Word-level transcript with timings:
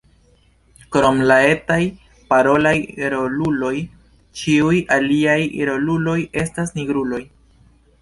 Krom 0.95 1.19
la 1.31 1.37
etaj 1.49 1.77
parolaj 2.31 2.73
roluloj, 3.17 3.75
ĉiuj 4.43 4.83
aliaj 4.99 5.39
roluloj 5.73 6.21
estas 6.47 6.79
nigruloj. 6.83 7.25